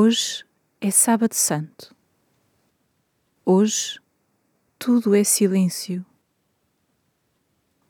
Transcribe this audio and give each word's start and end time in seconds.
Hoje 0.00 0.44
é 0.80 0.92
Sábado 0.92 1.34
Santo. 1.34 1.92
Hoje 3.44 3.98
tudo 4.78 5.12
é 5.12 5.24
silêncio. 5.24 6.06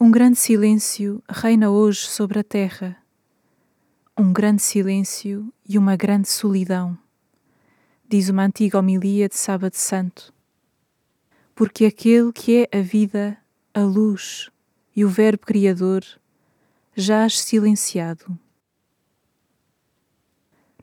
Um 0.01 0.11
grande 0.11 0.39
silêncio 0.39 1.23
reina 1.29 1.71
hoje 1.71 2.07
sobre 2.07 2.39
a 2.39 2.43
terra. 2.43 2.97
Um 4.17 4.33
grande 4.33 4.63
silêncio 4.63 5.53
e 5.69 5.77
uma 5.77 5.97
grande 5.97 6.31
solidão, 6.31 6.97
diz 8.09 8.31
uma 8.31 8.45
antiga 8.45 8.79
homilia 8.79 9.29
de 9.29 9.37
Sábado 9.37 9.75
Santo. 9.75 10.33
Porque 11.55 11.85
aquele 11.85 12.33
que 12.33 12.67
é 12.73 12.79
a 12.79 12.81
vida, 12.81 13.37
a 13.75 13.83
luz 13.83 14.49
e 14.97 15.05
o 15.05 15.11
Verbo 15.11 15.45
Criador 15.45 16.03
jaz 16.97 17.39
silenciado 17.39 18.35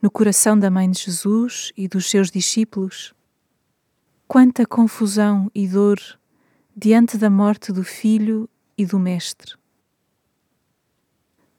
no 0.02 0.10
coração 0.10 0.58
da 0.58 0.70
Mãe 0.70 0.90
de 0.90 1.00
Jesus 1.00 1.72
e 1.76 1.88
dos 1.88 2.10
seus 2.10 2.30
discípulos. 2.30 3.14
Quanta 4.28 4.66
confusão 4.66 5.50
e 5.54 5.66
dor 5.66 5.98
diante 6.76 7.16
da 7.16 7.30
morte 7.30 7.72
do 7.72 7.82
Filho 7.82 8.48
e 8.76 8.84
do 8.84 8.98
Mestre. 8.98 9.54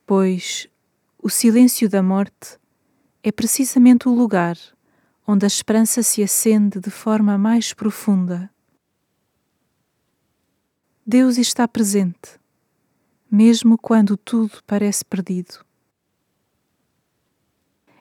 Pois 0.05 0.67
o 1.17 1.29
silêncio 1.29 1.89
da 1.89 2.03
morte 2.03 2.59
é 3.23 3.31
precisamente 3.31 4.07
o 4.07 4.13
lugar 4.13 4.57
onde 5.25 5.45
a 5.45 5.47
esperança 5.47 6.03
se 6.03 6.23
acende 6.23 6.79
de 6.79 6.91
forma 6.91 7.37
mais 7.37 7.73
profunda. 7.73 8.49
Deus 11.05 11.37
está 11.37 11.67
presente, 11.67 12.39
mesmo 13.29 13.77
quando 13.77 14.15
tudo 14.15 14.61
parece 14.65 15.03
perdido 15.03 15.66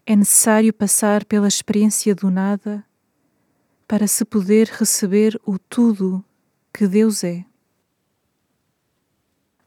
é 0.08 0.14
necessário 0.14 0.72
passar 0.72 1.24
pela 1.24 1.48
experiência 1.48 2.14
do 2.14 2.30
nada 2.30 2.86
para 3.88 4.06
se 4.06 4.24
poder 4.24 4.68
receber 4.68 5.38
o 5.44 5.58
tudo 5.58 6.24
que 6.72 6.86
Deus 6.86 7.24
é. 7.24 7.44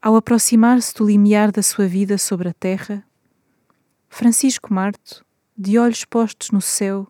Ao 0.00 0.16
aproximar-se 0.16 0.94
do 0.94 1.06
limiar 1.06 1.52
da 1.52 1.62
sua 1.62 1.86
vida 1.86 2.16
sobre 2.16 2.48
a 2.48 2.54
terra, 2.54 3.04
Francisco 4.08 4.72
Marto, 4.72 5.24
de 5.56 5.78
olhos 5.78 6.06
postos 6.06 6.50
no 6.50 6.62
céu, 6.62 7.06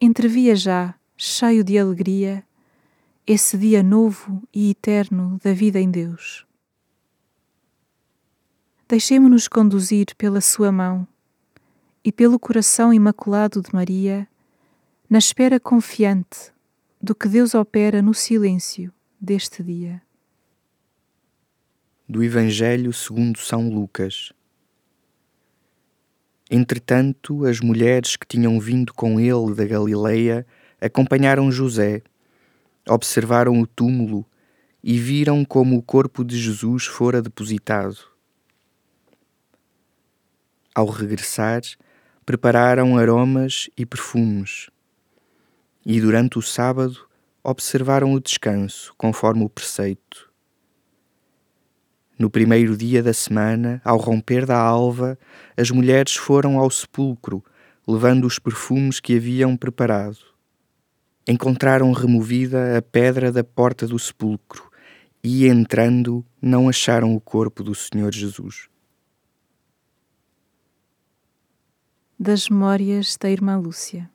entrevia 0.00 0.56
já, 0.56 0.96
cheio 1.16 1.62
de 1.62 1.78
alegria, 1.78 2.44
esse 3.24 3.56
dia 3.56 3.84
novo 3.84 4.42
e 4.52 4.70
eterno 4.70 5.38
da 5.44 5.52
vida 5.52 5.78
em 5.78 5.88
Deus. 5.88 6.44
Deixemo-nos 8.88 9.46
conduzir 9.46 10.16
pela 10.16 10.40
sua 10.40 10.72
mão 10.72 11.06
e 12.04 12.10
pelo 12.10 12.38
coração 12.38 12.92
imaculado 12.92 13.62
de 13.62 13.72
Maria, 13.72 14.26
na 15.08 15.18
espera 15.18 15.60
confiante 15.60 16.52
do 17.00 17.14
que 17.14 17.28
Deus 17.28 17.54
opera 17.54 18.02
no 18.02 18.14
silêncio 18.14 18.92
deste 19.20 19.62
dia. 19.62 20.02
Do 22.08 22.22
Evangelho 22.22 22.92
segundo 22.92 23.38
São 23.38 23.68
Lucas. 23.68 24.32
Entretanto, 26.50 27.46
as 27.46 27.60
mulheres 27.60 28.16
que 28.16 28.26
tinham 28.26 28.58
vindo 28.60 28.92
com 28.92 29.18
ele 29.18 29.54
da 29.54 29.64
Galileia 29.64 30.46
acompanharam 30.80 31.50
José, 31.50 32.02
observaram 32.88 33.60
o 33.60 33.66
túmulo 33.66 34.26
e 34.82 34.98
viram 34.98 35.44
como 35.44 35.78
o 35.78 35.82
corpo 35.82 36.24
de 36.24 36.36
Jesus 36.36 36.84
fora 36.84 37.22
depositado. 37.22 37.96
Ao 40.74 40.86
regressar, 40.86 41.62
prepararam 42.24 42.96
aromas 42.96 43.68
e 43.76 43.84
perfumes. 43.84 44.70
E 45.84 46.00
durante 46.00 46.38
o 46.38 46.42
sábado 46.42 47.06
observaram 47.42 48.12
o 48.12 48.20
descanso, 48.20 48.94
conforme 48.96 49.44
o 49.44 49.48
preceito. 49.48 50.30
No 52.16 52.30
primeiro 52.30 52.76
dia 52.76 53.02
da 53.02 53.12
semana, 53.12 53.82
ao 53.84 53.96
romper 53.98 54.46
da 54.46 54.56
alva, 54.56 55.18
as 55.56 55.70
mulheres 55.70 56.14
foram 56.14 56.58
ao 56.58 56.70
sepulcro, 56.70 57.44
levando 57.86 58.24
os 58.24 58.38
perfumes 58.38 59.00
que 59.00 59.16
haviam 59.16 59.56
preparado. 59.56 60.18
Encontraram 61.26 61.90
removida 61.90 62.78
a 62.78 62.82
pedra 62.82 63.32
da 63.32 63.42
porta 63.42 63.88
do 63.88 63.98
sepulcro 63.98 64.70
e, 65.24 65.48
entrando, 65.48 66.24
não 66.40 66.68
acharam 66.68 67.14
o 67.14 67.20
corpo 67.20 67.64
do 67.64 67.74
Senhor 67.74 68.12
Jesus. 68.14 68.68
Das 72.22 72.48
memórias 72.48 73.16
da 73.16 73.28
irmã 73.28 73.58
Lúcia. 73.58 74.08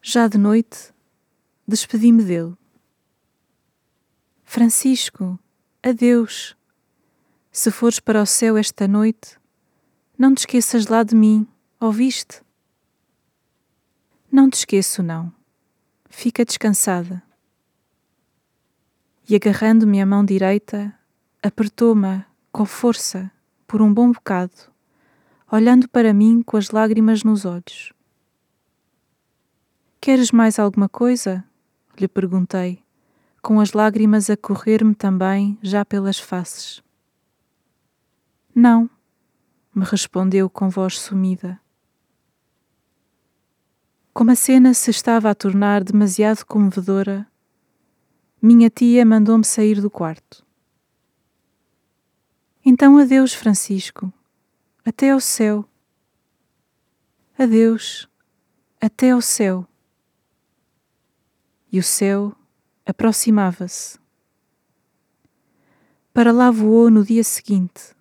Já 0.00 0.26
de 0.26 0.38
noite, 0.38 0.94
despedi-me 1.66 2.24
dele. 2.24 2.56
Francisco, 4.44 5.38
adeus. 5.82 6.56
Se 7.52 7.70
fores 7.70 8.00
para 8.00 8.22
o 8.22 8.24
céu 8.24 8.56
esta 8.56 8.88
noite, 8.88 9.38
não 10.16 10.34
te 10.34 10.38
esqueças 10.38 10.86
lá 10.86 11.02
de 11.02 11.14
mim, 11.14 11.46
ouviste? 11.78 12.40
Não 14.32 14.48
te 14.48 14.54
esqueço, 14.54 15.02
não. 15.02 15.30
Fica 16.08 16.46
descansada. 16.46 17.22
E 19.28 19.36
agarrando-me 19.36 20.00
a 20.00 20.06
mão 20.06 20.24
direita, 20.24 20.98
apertou-me 21.42 22.24
com 22.50 22.64
força 22.64 23.30
por 23.66 23.82
um 23.82 23.92
bom 23.92 24.10
bocado 24.10 24.77
olhando 25.50 25.88
para 25.88 26.12
mim 26.12 26.42
com 26.42 26.56
as 26.56 26.70
lágrimas 26.70 27.24
nos 27.24 27.44
olhos. 27.44 27.92
Queres 30.00 30.30
mais 30.30 30.58
alguma 30.58 30.88
coisa? 30.88 31.44
lhe 31.98 32.06
perguntei, 32.06 32.84
com 33.42 33.58
as 33.58 33.72
lágrimas 33.72 34.30
a 34.30 34.36
correr-me 34.36 34.94
também 34.94 35.58
já 35.60 35.84
pelas 35.84 36.18
faces. 36.18 36.80
Não, 38.54 38.88
me 39.74 39.84
respondeu 39.84 40.48
com 40.48 40.68
voz 40.68 40.98
sumida. 40.98 41.60
Como 44.14 44.30
a 44.30 44.36
cena 44.36 44.74
se 44.74 44.90
estava 44.90 45.30
a 45.30 45.34
tornar 45.34 45.82
demasiado 45.82 46.44
comovedora, 46.44 47.26
minha 48.40 48.70
tia 48.70 49.04
mandou-me 49.04 49.44
sair 49.44 49.80
do 49.80 49.90
quarto. 49.90 50.46
Então 52.64 52.98
adeus, 52.98 53.32
Francisco, 53.32 54.12
até 54.88 55.10
ao 55.10 55.20
céu. 55.20 55.68
Adeus, 57.38 58.08
até 58.80 59.10
ao 59.10 59.20
céu. 59.20 59.68
E 61.70 61.78
o 61.78 61.82
céu 61.82 62.34
aproximava-se. 62.86 63.98
Para 66.10 66.32
lá 66.32 66.50
voou 66.50 66.90
no 66.90 67.04
dia 67.04 67.22
seguinte, 67.22 67.94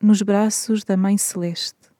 nos 0.00 0.22
braços 0.22 0.82
da 0.82 0.96
Mãe 0.96 1.18
Celeste. 1.18 1.90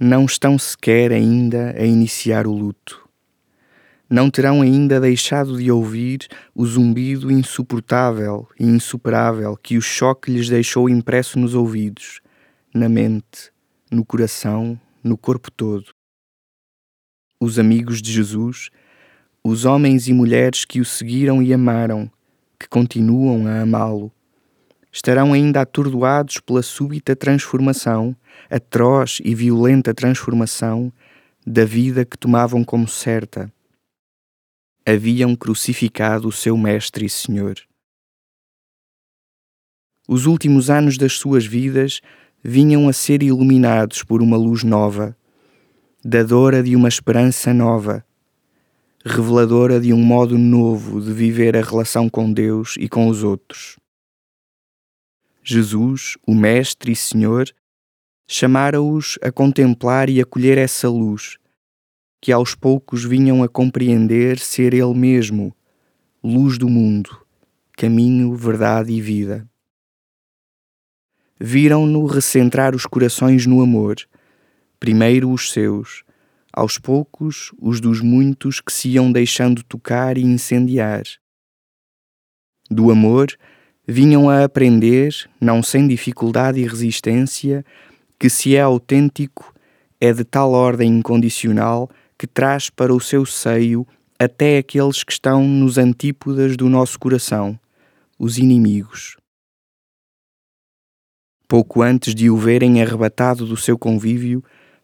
Não 0.00 0.24
estão 0.24 0.58
sequer 0.58 1.12
ainda 1.12 1.72
a 1.76 1.84
iniciar 1.84 2.46
o 2.46 2.52
luto 2.52 3.07
não 4.08 4.30
terão 4.30 4.62
ainda 4.62 4.98
deixado 4.98 5.58
de 5.58 5.70
ouvir 5.70 6.26
o 6.54 6.64
zumbido 6.64 7.30
insuportável 7.30 8.48
e 8.58 8.64
insuperável 8.64 9.54
que 9.56 9.76
o 9.76 9.82
choque 9.82 10.30
lhes 10.30 10.48
deixou 10.48 10.88
impresso 10.88 11.38
nos 11.38 11.54
ouvidos, 11.54 12.20
na 12.72 12.88
mente, 12.88 13.52
no 13.90 14.04
coração, 14.04 14.80
no 15.04 15.18
corpo 15.18 15.50
todo. 15.50 15.90
Os 17.38 17.58
amigos 17.58 18.00
de 18.00 18.10
Jesus, 18.10 18.70
os 19.44 19.66
homens 19.66 20.08
e 20.08 20.12
mulheres 20.14 20.64
que 20.64 20.80
o 20.80 20.84
seguiram 20.84 21.42
e 21.42 21.52
amaram, 21.52 22.10
que 22.58 22.68
continuam 22.68 23.46
a 23.46 23.60
amá-lo, 23.60 24.10
estarão 24.90 25.34
ainda 25.34 25.60
atordoados 25.60 26.38
pela 26.40 26.62
súbita 26.62 27.14
transformação, 27.14 28.16
atroz 28.50 29.20
e 29.22 29.34
violenta 29.34 29.92
transformação 29.92 30.90
da 31.46 31.64
vida 31.64 32.06
que 32.06 32.16
tomavam 32.16 32.64
como 32.64 32.88
certa 32.88 33.52
haviam 34.88 35.36
crucificado 35.36 36.28
o 36.28 36.32
seu 36.32 36.56
Mestre 36.56 37.04
e 37.04 37.10
Senhor. 37.10 37.58
Os 40.08 40.24
últimos 40.24 40.70
anos 40.70 40.96
das 40.96 41.12
suas 41.12 41.44
vidas 41.44 42.00
vinham 42.42 42.88
a 42.88 42.92
ser 42.94 43.22
iluminados 43.22 44.02
por 44.02 44.22
uma 44.22 44.38
luz 44.38 44.64
nova, 44.64 45.14
dadora 46.02 46.62
de 46.62 46.74
uma 46.74 46.88
esperança 46.88 47.52
nova, 47.52 48.02
reveladora 49.04 49.78
de 49.78 49.92
um 49.92 50.02
modo 50.02 50.38
novo 50.38 51.02
de 51.02 51.12
viver 51.12 51.54
a 51.54 51.60
relação 51.60 52.08
com 52.08 52.32
Deus 52.32 52.74
e 52.78 52.88
com 52.88 53.08
os 53.08 53.22
outros. 53.22 53.76
Jesus, 55.44 56.16
o 56.26 56.34
Mestre 56.34 56.92
e 56.92 56.96
Senhor, 56.96 57.46
chamara-os 58.26 59.18
a 59.20 59.30
contemplar 59.30 60.08
e 60.08 60.18
acolher 60.18 60.56
essa 60.56 60.88
luz 60.88 61.36
que 62.20 62.32
aos 62.32 62.54
poucos 62.54 63.04
vinham 63.04 63.42
a 63.42 63.48
compreender 63.48 64.38
ser 64.38 64.74
Ele 64.74 64.94
mesmo, 64.94 65.54
luz 66.22 66.58
do 66.58 66.68
mundo, 66.68 67.10
caminho, 67.76 68.34
verdade 68.34 68.92
e 68.92 69.00
vida. 69.00 69.48
viram-no 71.40 72.04
recentrar 72.06 72.74
os 72.74 72.84
corações 72.84 73.46
no 73.46 73.62
amor, 73.62 73.96
primeiro 74.80 75.30
os 75.30 75.52
seus, 75.52 76.02
aos 76.52 76.78
poucos 76.78 77.52
os 77.60 77.80
dos 77.80 78.00
muitos 78.00 78.60
que 78.60 78.72
se 78.72 78.88
iam 78.90 79.12
deixando 79.12 79.62
tocar 79.62 80.18
e 80.18 80.22
incendiar. 80.22 81.04
Do 82.68 82.90
amor 82.90 83.28
vinham 83.86 84.28
a 84.28 84.44
aprender, 84.44 85.14
não 85.40 85.62
sem 85.62 85.86
dificuldade 85.86 86.60
e 86.60 86.66
resistência, 86.66 87.64
que 88.18 88.28
se 88.28 88.56
é 88.56 88.60
autêntico, 88.60 89.54
é 90.00 90.12
de 90.12 90.24
tal 90.24 90.52
ordem 90.52 90.98
incondicional 90.98 91.88
que 92.18 92.26
traz 92.26 92.68
para 92.68 92.92
o 92.92 93.00
seu 93.00 93.24
seio 93.24 93.86
até 94.18 94.58
aqueles 94.58 95.04
que 95.04 95.12
estão 95.12 95.46
nos 95.46 95.78
antípodas 95.78 96.56
do 96.56 96.68
nosso 96.68 96.98
coração, 96.98 97.58
os 98.18 98.36
inimigos. 98.36 99.16
Pouco 101.46 101.80
antes 101.80 102.14
de 102.14 102.28
o 102.28 102.36
verem 102.36 102.82
arrebatado 102.82 103.46
do 103.46 103.56
seu 103.56 103.78
convívio, 103.78 104.42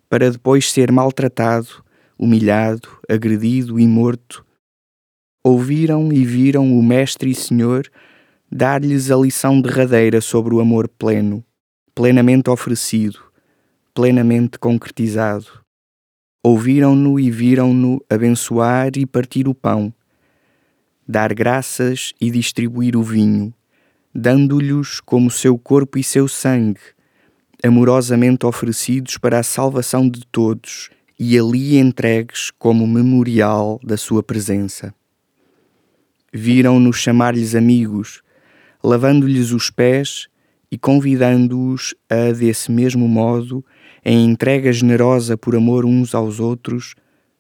para 0.08 0.30
depois 0.30 0.70
ser 0.70 0.92
maltratado, 0.92 1.84
humilhado, 2.16 2.88
agredido 3.10 3.80
e 3.80 3.86
morto, 3.86 4.46
ouviram 5.44 6.12
e 6.12 6.24
viram 6.24 6.78
o 6.78 6.82
Mestre 6.82 7.30
e 7.30 7.34
Senhor 7.34 7.90
dar-lhes 8.50 9.10
a 9.10 9.16
lição 9.16 9.60
derradeira 9.60 10.20
sobre 10.20 10.54
o 10.54 10.60
amor 10.60 10.88
pleno, 10.88 11.44
plenamente 11.92 12.48
oferecido, 12.48 13.18
plenamente 13.92 14.58
concretizado. 14.58 15.63
Ouviram-no 16.46 17.18
e 17.18 17.30
viram-no 17.30 18.04
abençoar 18.06 18.90
e 18.98 19.06
partir 19.06 19.48
o 19.48 19.54
pão, 19.54 19.90
dar 21.08 21.32
graças 21.32 22.12
e 22.20 22.30
distribuir 22.30 22.98
o 22.98 23.02
vinho, 23.02 23.50
dando-lhes 24.14 25.00
como 25.00 25.30
seu 25.30 25.56
corpo 25.56 25.96
e 25.96 26.04
seu 26.04 26.28
sangue, 26.28 26.82
amorosamente 27.64 28.44
oferecidos 28.44 29.16
para 29.16 29.38
a 29.38 29.42
salvação 29.42 30.06
de 30.06 30.20
todos 30.26 30.90
e 31.18 31.38
ali 31.38 31.78
entregues 31.78 32.50
como 32.58 32.86
memorial 32.86 33.80
da 33.82 33.96
sua 33.96 34.22
presença. 34.22 34.94
Viram-nos 36.30 36.98
chamar-lhes 36.98 37.54
amigos, 37.54 38.20
lavando-lhes 38.82 39.50
os 39.50 39.70
pés 39.70 40.28
e 40.74 40.78
convidando-os 40.78 41.94
a, 42.10 42.32
desse 42.32 42.72
mesmo 42.72 43.06
modo, 43.06 43.64
em 44.04 44.28
entrega 44.28 44.72
generosa 44.72 45.38
por 45.38 45.54
amor 45.54 45.86
uns 45.86 46.16
aos 46.16 46.40
outros, 46.40 46.96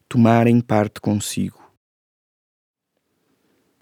tomarem 0.08 0.60
parte 0.60 1.00
consigo. 1.00 1.60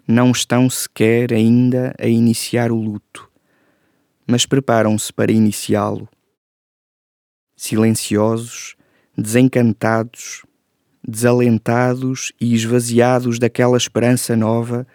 Não 0.07 0.31
estão 0.31 0.67
sequer 0.71 1.31
ainda 1.31 1.93
a 1.99 2.07
iniciar 2.07 2.71
o 2.71 2.81
luto, 2.81 3.29
mas 4.25 4.43
preparam-se 4.43 5.13
para 5.13 5.31
iniciá-lo. 5.31 6.09
Silenciosos, 7.55 8.75
desencantados, 9.15 10.41
desalentados 11.07 12.33
e 12.41 12.55
esvaziados 12.55 13.37
daquela 13.37 13.77
esperança 13.77 14.35
nova 14.35 14.87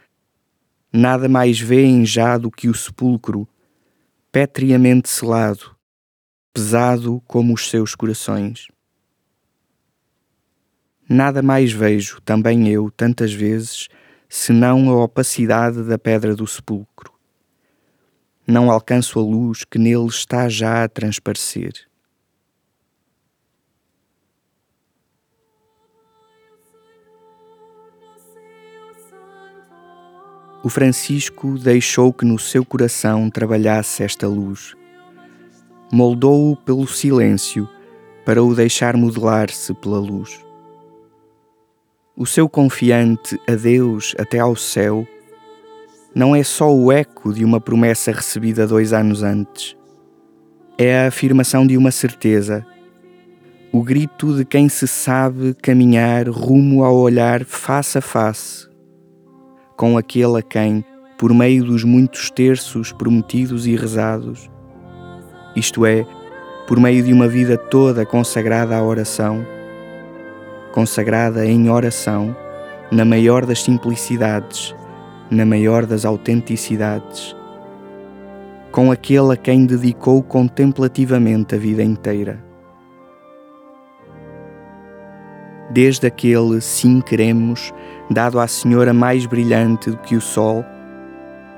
nada 0.92 1.28
mais 1.28 1.60
veem 1.60 2.04
já 2.04 2.36
do 2.36 2.50
que 2.50 2.68
o 2.68 2.74
sepulcro, 2.74 3.46
petriamente 4.30 5.08
selado, 5.08 5.74
pesado 6.52 7.22
como 7.26 7.54
os 7.54 7.68
seus 7.70 7.94
corações. 7.94 8.68
Nada 11.08 11.42
mais 11.42 11.72
vejo, 11.72 12.20
também 12.20 12.68
eu, 12.68 12.90
tantas 12.90 13.32
vezes, 13.32 13.88
senão 14.28 14.90
a 14.90 15.04
opacidade 15.04 15.82
da 15.82 15.98
pedra 15.98 16.36
do 16.36 16.46
sepulcro. 16.46 17.10
Não 18.46 18.70
alcanço 18.70 19.18
a 19.18 19.22
luz 19.22 19.64
que 19.64 19.78
nele 19.78 20.06
está 20.06 20.48
já 20.48 20.84
a 20.84 20.88
transparecer. 20.88 21.87
O 30.62 30.68
Francisco 30.68 31.56
deixou 31.56 32.12
que 32.12 32.24
no 32.24 32.38
seu 32.38 32.64
coração 32.64 33.30
trabalhasse 33.30 34.02
esta 34.02 34.26
luz. 34.26 34.74
Moldou-o 35.92 36.56
pelo 36.56 36.86
silêncio 36.86 37.68
para 38.24 38.42
o 38.42 38.54
deixar 38.54 38.96
modelar-se 38.96 39.72
pela 39.74 39.98
luz. 39.98 40.44
O 42.16 42.26
seu 42.26 42.48
confiante 42.48 43.40
adeus 43.48 44.14
até 44.18 44.40
ao 44.40 44.56
céu 44.56 45.06
não 46.14 46.34
é 46.34 46.42
só 46.42 46.74
o 46.74 46.90
eco 46.90 47.32
de 47.32 47.44
uma 47.44 47.60
promessa 47.60 48.10
recebida 48.10 48.66
dois 48.66 48.92
anos 48.92 49.22
antes. 49.22 49.76
É 50.76 51.04
a 51.04 51.08
afirmação 51.08 51.66
de 51.66 51.76
uma 51.76 51.92
certeza, 51.92 52.66
o 53.72 53.82
grito 53.82 54.36
de 54.36 54.44
quem 54.44 54.68
se 54.68 54.88
sabe 54.88 55.54
caminhar 55.54 56.28
rumo 56.28 56.82
ao 56.82 56.96
olhar 56.96 57.44
face 57.44 57.98
a 57.98 58.00
face 58.00 58.67
com 59.78 59.96
aquele 59.96 60.36
a 60.36 60.42
quem, 60.42 60.84
por 61.16 61.32
meio 61.32 61.64
dos 61.64 61.84
muitos 61.84 62.32
terços 62.32 62.90
prometidos 62.90 63.64
e 63.64 63.76
rezados, 63.76 64.50
isto 65.54 65.86
é, 65.86 66.04
por 66.66 66.80
meio 66.80 67.04
de 67.04 67.12
uma 67.12 67.28
vida 67.28 67.56
toda 67.56 68.04
consagrada 68.04 68.76
à 68.76 68.82
oração, 68.82 69.46
consagrada 70.72 71.46
em 71.46 71.70
oração, 71.70 72.36
na 72.90 73.04
maior 73.04 73.46
das 73.46 73.62
simplicidades, 73.62 74.74
na 75.30 75.46
maior 75.46 75.86
das 75.86 76.04
autenticidades, 76.04 77.36
com 78.72 78.90
aquele 78.90 79.32
a 79.32 79.36
quem 79.36 79.64
dedicou 79.64 80.24
contemplativamente 80.24 81.54
a 81.54 81.58
vida 81.58 81.84
inteira. 81.84 82.44
Desde 85.70 86.08
aquele 86.08 86.60
sim 86.60 87.00
queremos 87.00 87.72
dado 88.10 88.40
à 88.40 88.46
Senhora 88.46 88.92
mais 88.92 89.26
brilhante 89.26 89.90
do 89.90 89.98
que 89.98 90.16
o 90.16 90.20
sol, 90.20 90.64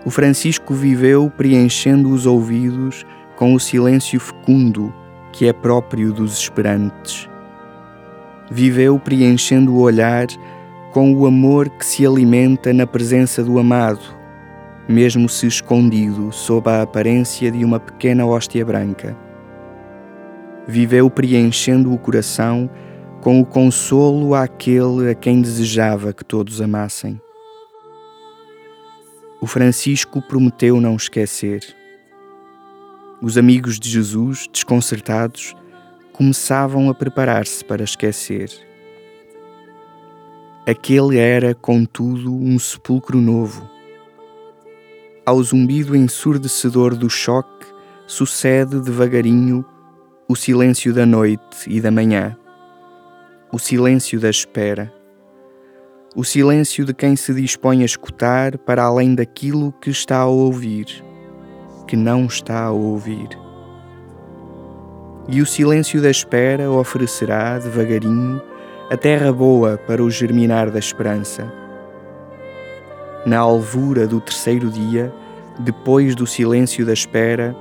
o 0.05 0.11
Francisco 0.11 0.75
viveu 0.75 1.31
preenchendo 1.37 2.11
os 2.11 2.27
ouvidos 2.27 3.05
com 3.37 3.55
o 3.55 3.61
silêncio 3.61 4.19
fecundo 4.19 4.93
que 5.33 5.47
é 5.47 5.53
próprio 5.53 6.13
dos 6.13 6.39
esperantes. 6.39 7.29
Viveu 8.51 8.99
preenchendo 8.99 9.75
o 9.75 9.81
olhar 9.81 10.27
com 10.93 11.15
o 11.15 11.27
amor 11.27 11.69
que 11.71 11.87
se 11.87 12.05
alimenta 12.05 12.73
na 12.73 12.87
presença 12.87 13.45
do 13.45 13.59
amado, 13.59 14.01
mesmo 14.89 15.29
se 15.29 15.47
escondido 15.47 16.33
sob 16.33 16.69
a 16.69 16.83
aparência 16.83 17.51
de 17.51 17.65
uma 17.65 17.79
pequena 17.79 18.27
hóstia 18.27 18.65
branca. 18.65 19.17
Viveu 20.67 21.09
preenchendo 21.09 21.93
o 21.93 21.99
coração 21.99 22.69
com 23.21 23.39
o 23.39 23.45
consolo 23.45 24.35
àquele 24.35 25.11
a 25.11 25.15
quem 25.15 25.43
desejava 25.43 26.13
que 26.13 26.25
todos 26.25 26.61
amassem. 26.61 27.21
O 29.41 29.47
Francisco 29.47 30.23
prometeu 30.23 30.81
não 30.81 30.97
esquecer. 30.97 31.63
Os 33.23 33.37
amigos 33.37 33.79
de 33.79 33.91
Jesus, 33.91 34.47
desconcertados, 34.51 35.55
começavam 36.13 36.89
a 36.89 36.95
preparar-se 36.95 37.63
para 37.65 37.85
esquecer. 37.85 38.51
Aquele 40.67 41.19
era, 41.19 41.55
contudo, 41.55 42.35
um 42.35 42.59
sepulcro 42.59 43.21
novo. 43.21 43.69
Ao 45.27 45.43
zumbido 45.43 45.95
ensurdecedor 45.95 46.97
do 46.97 47.11
choque 47.11 47.67
sucede 48.07 48.81
devagarinho 48.81 49.65
o 50.27 50.35
silêncio 50.35 50.93
da 50.95 51.05
noite 51.05 51.67
e 51.67 51.81
da 51.81 51.91
manhã 51.91 52.37
o 53.53 53.59
silêncio 53.59 54.21
da 54.21 54.31
espera, 54.31 54.93
o 56.15 56.23
silêncio 56.23 56.85
de 56.85 56.95
quem 56.95 57.17
se 57.17 57.35
dispõe 57.35 57.83
a 57.83 57.85
escutar 57.85 58.57
para 58.59 58.85
além 58.85 59.13
daquilo 59.13 59.73
que 59.81 59.91
está 59.91 60.19
a 60.19 60.27
ouvir, 60.27 60.87
que 61.85 61.97
não 61.97 62.27
está 62.27 62.63
a 62.63 62.71
ouvir. 62.71 63.29
E 65.29 65.43
o 65.43 65.47
silêncio 65.47 66.01
da 66.01 66.09
espera 66.09 66.71
oferecerá, 66.71 67.59
devagarinho, 67.59 68.41
a 68.89 68.97
terra 68.97 69.33
boa 69.33 69.77
para 69.79 70.03
o 70.03 70.09
germinar 70.09 70.71
da 70.71 70.79
esperança. 70.79 71.53
Na 73.27 73.39
alvura 73.39 74.07
do 74.07 74.21
terceiro 74.21 74.71
dia, 74.71 75.13
depois 75.59 76.15
do 76.15 76.25
silêncio 76.25 76.87
da 76.87 76.93
espera, 76.93 77.57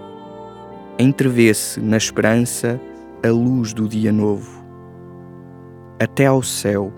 entrevê-se 0.99 1.79
na 1.79 1.97
esperança 1.97 2.79
a 3.23 3.29
luz 3.29 3.73
do 3.73 3.87
dia 3.87 4.11
novo 4.11 4.58
até 5.99 6.25
ao 6.25 6.41
céu 6.41 6.93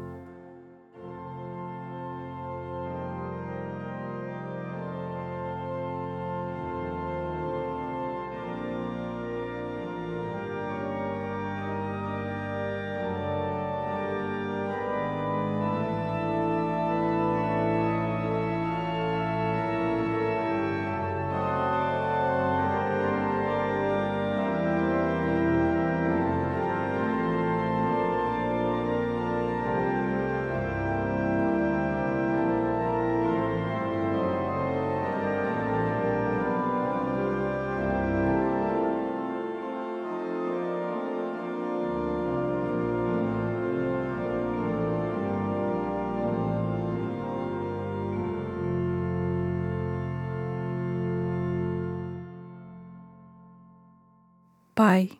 Pai, 54.73 55.11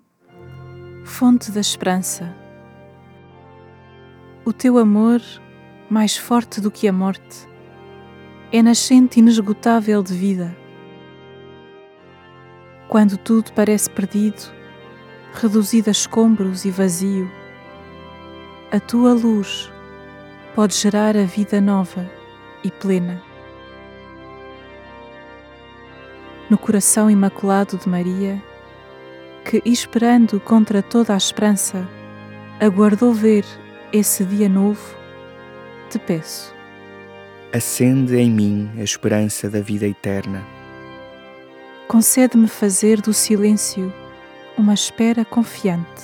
fonte 1.03 1.51
da 1.51 1.59
esperança, 1.59 2.33
o 4.45 4.53
teu 4.53 4.77
amor, 4.77 5.19
mais 5.89 6.15
forte 6.15 6.61
do 6.61 6.71
que 6.71 6.87
a 6.87 6.93
morte, 6.93 7.49
é 8.49 8.61
nascente 8.61 9.19
inesgotável 9.19 10.01
de 10.01 10.13
vida. 10.13 10.55
Quando 12.87 13.17
tudo 13.17 13.51
parece 13.51 13.89
perdido, 13.89 14.41
reduzido 15.33 15.89
a 15.89 15.91
escombros 15.91 16.63
e 16.63 16.71
vazio, 16.71 17.29
a 18.71 18.79
tua 18.79 19.13
luz 19.13 19.69
pode 20.55 20.75
gerar 20.75 21.17
a 21.17 21.25
vida 21.25 21.59
nova 21.59 22.09
e 22.63 22.71
plena. 22.71 23.21
No 26.49 26.57
coração 26.57 27.11
imaculado 27.11 27.77
de 27.77 27.89
Maria, 27.89 28.41
que, 29.43 29.61
esperando 29.65 30.39
contra 30.39 30.81
toda 30.81 31.13
a 31.13 31.17
esperança, 31.17 31.87
aguardou 32.59 33.13
ver 33.13 33.45
esse 33.91 34.23
dia 34.23 34.47
novo, 34.47 34.95
te 35.89 35.99
peço. 35.99 36.53
Acende 37.53 38.15
em 38.15 38.31
mim 38.31 38.71
a 38.77 38.83
esperança 38.83 39.49
da 39.49 39.59
vida 39.59 39.85
eterna. 39.85 40.45
Concede-me 41.87 42.47
fazer 42.47 43.01
do 43.01 43.13
silêncio 43.13 43.93
uma 44.57 44.73
espera 44.73 45.25
confiante. 45.25 46.03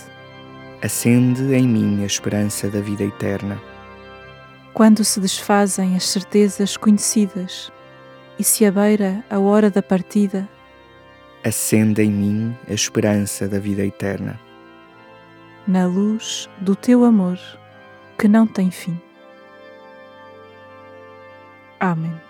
Acende 0.82 1.54
em 1.54 1.68
mim 1.68 2.04
a 2.04 2.06
esperança 2.06 2.70
da 2.70 2.82
vida 2.82 3.04
eterna. 3.04 3.60
Quando 4.74 5.04
se 5.04 5.20
desfazem 5.20 5.96
as 5.96 6.04
certezas 6.04 6.76
conhecidas 6.76 7.72
e 8.38 8.44
se 8.44 8.66
abeira 8.66 9.24
a 9.30 9.40
hora 9.40 9.72
da 9.72 9.82
partida, 9.82 10.48
acende 11.48 12.02
em 12.02 12.12
mim 12.12 12.58
a 12.70 12.74
esperança 12.74 13.48
da 13.48 13.60
vida 13.60 13.86
eterna. 13.86 14.40
Na 15.68 15.86
luz 15.86 16.50
do 16.60 16.76
teu 16.76 17.04
amor 17.04 17.40
que 18.18 18.28
não 18.28 18.48
tem 18.48 18.72
fim. 18.72 19.00
Amém. 21.80 22.27